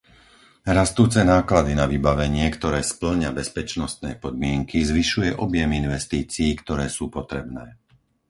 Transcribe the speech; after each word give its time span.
Rastúce 0.77 1.21
náklady 1.33 1.73
na 1.81 1.85
vybavenie, 1.93 2.47
ktoré 2.57 2.79
spĺňa 2.93 3.29
bezpečnostné 3.39 4.11
podmienky, 4.23 4.77
zvyšuje 4.91 5.31
objem 5.45 5.71
investícií, 5.81 6.49
ktoré 6.61 6.85
sú 6.97 7.05
potrebné. 7.17 7.65